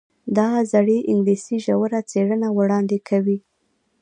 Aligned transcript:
دا 0.37 0.49
د 0.61 0.65
زړې 0.71 0.97
انګلیسي 1.11 1.55
ژوره 1.65 1.99
څیړنه 2.11 2.47
وړاندې 2.57 2.97
کوي. 3.09 3.37